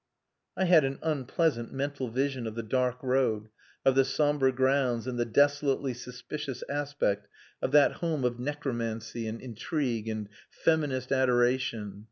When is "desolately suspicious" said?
5.27-6.63